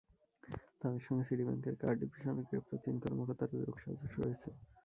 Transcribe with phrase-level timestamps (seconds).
[0.81, 4.49] তাঁদের সঙ্গে সিটি ব্যাংকের কার্ড ডিভিশনের গ্রেপ্তার তিন কর্মকর্তারও যোগসাজশ রয়েছে।